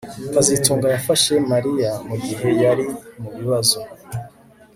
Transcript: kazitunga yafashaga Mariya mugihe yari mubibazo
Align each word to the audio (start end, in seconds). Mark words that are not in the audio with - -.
kazitunga 0.33 0.87
yafashaga 0.95 1.39
Mariya 1.53 1.91
mugihe 2.07 2.47
yari 2.63 2.85
mubibazo 3.21 3.79